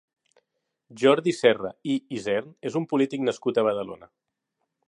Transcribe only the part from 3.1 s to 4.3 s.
nascut a Badalona.